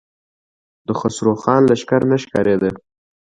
د 0.87 0.89
خسرو 0.99 1.33
خان 1.41 1.61
لښکر 1.69 2.01
نه 2.11 2.17
ښکارېده. 2.23 2.69